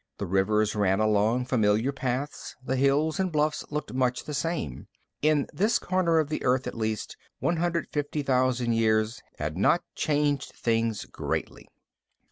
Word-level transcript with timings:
The 0.17 0.25
rivers 0.25 0.73
ran 0.73 0.99
along 0.99 1.45
familiar 1.45 1.91
paths, 1.91 2.55
the 2.65 2.75
hills 2.75 3.19
and 3.19 3.31
bluffs 3.31 3.63
looked 3.69 3.93
much 3.93 4.23
the 4.23 4.33
same. 4.33 4.87
In 5.21 5.45
this 5.53 5.77
corner 5.77 6.17
of 6.17 6.27
the 6.29 6.43
Earth, 6.43 6.65
at 6.65 6.73
least, 6.73 7.15
150,000 7.37 8.73
years 8.73 9.21
had 9.37 9.57
not 9.57 9.83
changed 9.93 10.53
things 10.53 11.05
greatly. 11.05 11.69